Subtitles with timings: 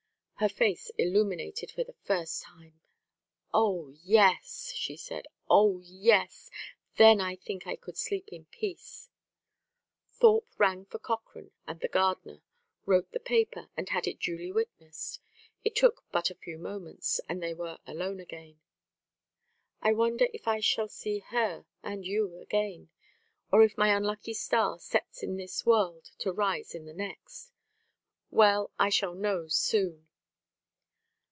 [0.41, 2.81] Her face illuminated for the first time.
[3.53, 5.27] "Oh, yes!" she said.
[5.47, 6.49] "Oh, yes!
[6.97, 9.11] Then I think I could sleep in peace."
[10.09, 12.41] Thorpe rang for Cochrane and the gardener,
[12.87, 15.19] wrote the paper, and had it duly witnessed.
[15.63, 18.59] It took but a few moments, and they were alone again.
[19.79, 22.89] "I wonder if I shall see her and you again,
[23.51, 27.51] or if my unlucky star sets in this world to rise in the next?
[28.31, 30.07] Well, I shall know soon.